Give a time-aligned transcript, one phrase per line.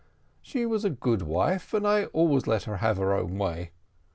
[0.41, 3.69] She was a good wife, and I always let her have her own way.